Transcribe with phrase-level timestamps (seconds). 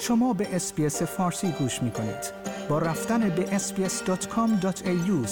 [0.00, 2.32] شما به اسپیس فارسی گوش می کنید.
[2.68, 5.26] با رفتن به sbs.com.au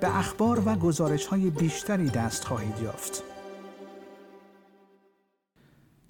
[0.00, 3.22] به اخبار و گزارش های بیشتری دست خواهید یافت.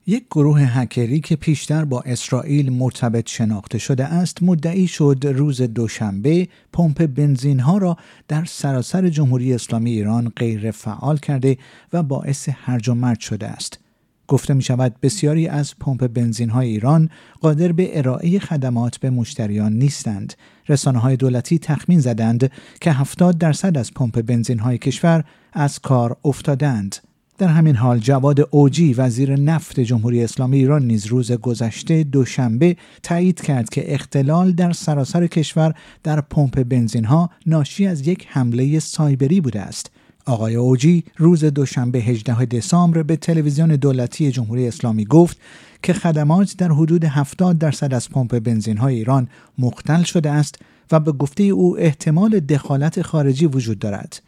[0.06, 6.48] یک گروه هکری که پیشتر با اسرائیل مرتبط شناخته شده است مدعی شد روز دوشنبه
[6.72, 7.96] پمپ بنزین ها را
[8.28, 11.58] در سراسر جمهوری اسلامی ایران غیر فعال کرده
[11.92, 13.81] و باعث هرج و مرج شده است.
[14.28, 19.72] گفته می شود بسیاری از پمپ بنزین های ایران قادر به ارائه خدمات به مشتریان
[19.72, 20.34] نیستند.
[20.68, 22.50] رسانه های دولتی تخمین زدند
[22.80, 26.96] که 70 درصد از پمپ بنزین های کشور از کار افتادند.
[27.38, 33.40] در همین حال جواد اوجی وزیر نفت جمهوری اسلامی ایران نیز روز گذشته دوشنبه تایید
[33.40, 39.40] کرد که اختلال در سراسر کشور در پمپ بنزین ها ناشی از یک حمله سایبری
[39.40, 39.90] بوده است
[40.24, 45.40] آقای اوجی روز دوشنبه 18 دسامبر به تلویزیون دولتی جمهوری اسلامی گفت
[45.82, 49.28] که خدمات در حدود 70 درصد از پمپ بنزین های ایران
[49.58, 50.54] مختل شده است
[50.92, 54.22] و به گفته او احتمال دخالت خارجی وجود دارد.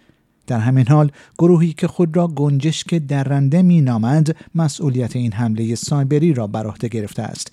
[0.47, 6.35] در همین حال گروهی که خود را گنجشک درنده می نامد مسئولیت این حمله سایبری
[6.35, 7.53] را بر عهده گرفته است.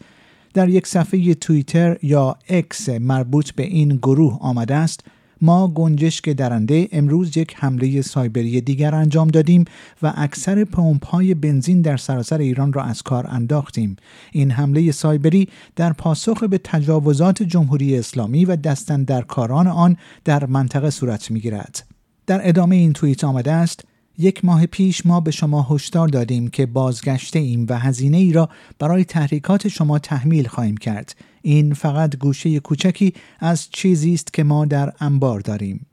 [0.53, 5.03] در یک صفحه توییتر یا اکس مربوط به این گروه آمده است
[5.41, 9.65] ما گنجشک درنده امروز یک حمله سایبری دیگر انجام دادیم
[10.01, 13.95] و اکثر پمپ های بنزین در سراسر ایران را از کار انداختیم
[14.31, 20.45] این حمله سایبری در پاسخ به تجاوزات جمهوری اسلامی و دستن در کاران آن در
[20.45, 21.87] منطقه صورت می‌گیرد
[22.27, 23.85] در ادامه این توییت آمده است
[24.17, 28.49] یک ماه پیش ما به شما هشدار دادیم که بازگشته ایم و هزینه ای را
[28.79, 31.15] برای تحریکات شما تحمیل خواهیم کرد.
[31.41, 35.85] این فقط گوشه کوچکی از چیزی است که ما در انبار داریم.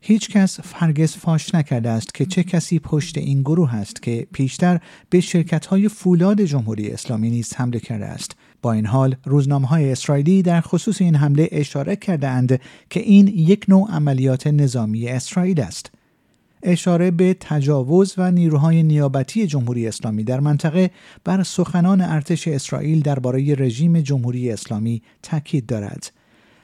[0.00, 4.80] هیچ کس فرگز فاش نکرده است که چه کسی پشت این گروه است که پیشتر
[5.10, 8.36] به شرکت های فولاد جمهوری اسلامی نیز حمله کرده است.
[8.62, 12.60] با این حال روزنامه های اسرائیلی در خصوص این حمله اشاره کرده اند
[12.90, 15.90] که این یک نوع عملیات نظامی اسرائیل است.
[16.66, 20.90] اشاره به تجاوز و نیروهای نیابتی جمهوری اسلامی در منطقه
[21.24, 26.12] بر سخنان ارتش اسرائیل درباره رژیم جمهوری اسلامی تاکید دارد.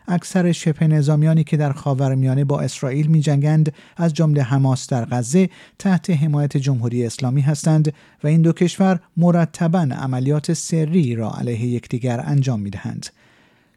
[0.09, 5.51] اکثر شبه نظامیانی که در خاورمیانه با اسرائیل می جنگند از جمله حماس در غزه
[5.79, 7.93] تحت حمایت جمهوری اسلامی هستند
[8.25, 13.07] و این دو کشور مرتبا عملیات سری را علیه یکدیگر انجام می دهند.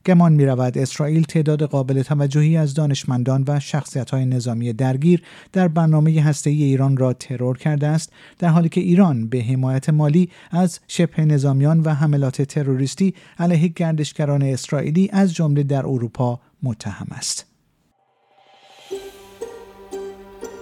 [0.05, 5.23] گمان می رود اسرائیل تعداد قابل توجهی از دانشمندان و شخصیت های نظامی درگیر
[5.53, 9.89] در برنامه هسته ای ایران را ترور کرده است در حالی که ایران به حمایت
[9.89, 17.07] مالی از شبه نظامیان و حملات تروریستی علیه گردشگران اسرائیلی از جمله در اروپا متهم
[17.11, 17.45] است.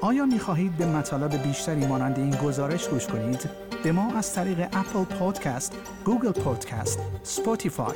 [0.02, 3.50] آیا می خواهید به مطالب بیشتری مانند این گزارش گوش کنید؟
[3.84, 5.74] به ما از طریق Apple Podcast،
[6.06, 7.96] Google Podcast، Spotify